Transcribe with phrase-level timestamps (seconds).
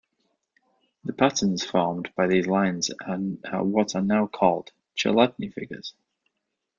[1.03, 5.93] The patterns formed by these lines are what are now called "Chladni figures".